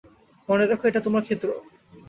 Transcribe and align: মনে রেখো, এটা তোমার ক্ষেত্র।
মনে 0.49 0.65
রেখো, 0.65 0.85
এটা 0.87 1.01
তোমার 1.01 1.23
ক্ষেত্র। 1.23 1.47